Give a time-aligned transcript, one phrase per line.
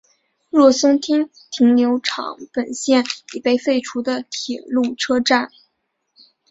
[0.49, 3.03] 若松町停留场本线
[3.35, 5.51] 已被废除的铁路车站。